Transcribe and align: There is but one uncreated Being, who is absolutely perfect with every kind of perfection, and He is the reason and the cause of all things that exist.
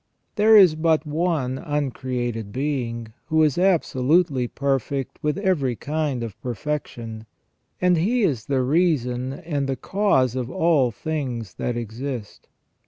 There 0.33 0.57
is 0.57 0.73
but 0.73 1.05
one 1.05 1.59
uncreated 1.59 2.51
Being, 2.51 3.13
who 3.27 3.43
is 3.43 3.59
absolutely 3.59 4.47
perfect 4.47 5.19
with 5.21 5.37
every 5.37 5.75
kind 5.75 6.23
of 6.23 6.41
perfection, 6.41 7.27
and 7.79 7.97
He 7.97 8.23
is 8.23 8.47
the 8.47 8.63
reason 8.63 9.31
and 9.31 9.69
the 9.69 9.75
cause 9.75 10.35
of 10.35 10.49
all 10.49 10.89
things 10.89 11.53
that 11.59 11.77
exist. 11.77 12.47